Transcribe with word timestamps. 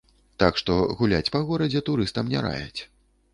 Так 0.43 0.53
што 0.61 0.77
гуляць 1.01 1.31
па 1.35 1.43
горадзе 1.51 1.83
турыстам 1.91 2.33
не 2.33 2.39
раяць. 2.47 2.81